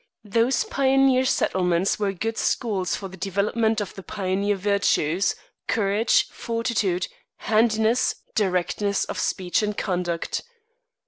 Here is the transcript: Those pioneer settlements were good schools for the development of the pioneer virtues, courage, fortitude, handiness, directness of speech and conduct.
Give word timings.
Those 0.25 0.63
pioneer 0.63 1.25
settlements 1.25 1.99
were 1.99 2.11
good 2.11 2.35
schools 2.35 2.95
for 2.95 3.07
the 3.07 3.17
development 3.17 3.79
of 3.79 3.93
the 3.93 4.01
pioneer 4.01 4.55
virtues, 4.55 5.35
courage, 5.67 6.27
fortitude, 6.29 7.07
handiness, 7.35 8.15
directness 8.33 9.05
of 9.05 9.19
speech 9.19 9.61
and 9.61 9.77
conduct. 9.77 10.41